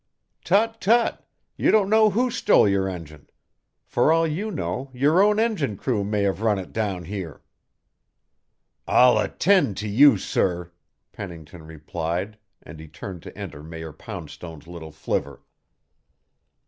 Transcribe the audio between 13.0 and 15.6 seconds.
to enter Mayor Poundstone's little flivver.